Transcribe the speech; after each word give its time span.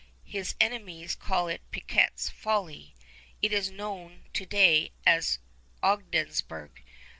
His 0.25 0.55
enemies 0.59 1.13
call 1.13 1.47
it 1.47 1.61
"Picquet's 1.69 2.27
Folly." 2.27 2.95
It 3.43 3.53
is 3.53 3.69
known 3.69 4.23
to 4.33 4.47
day 4.47 4.93
as 5.05 5.37
Ogdensburg. 5.83 6.81